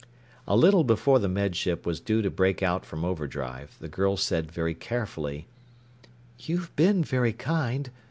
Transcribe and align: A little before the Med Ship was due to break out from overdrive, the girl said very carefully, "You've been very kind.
A 0.47 0.57
little 0.57 0.83
before 0.83 1.19
the 1.19 1.29
Med 1.29 1.55
Ship 1.55 1.85
was 1.85 1.99
due 1.99 2.23
to 2.23 2.31
break 2.31 2.63
out 2.63 2.83
from 2.87 3.05
overdrive, 3.05 3.75
the 3.79 3.87
girl 3.87 4.17
said 4.17 4.51
very 4.51 4.73
carefully, 4.73 5.45
"You've 6.39 6.75
been 6.75 7.03
very 7.03 7.33
kind. 7.33 7.91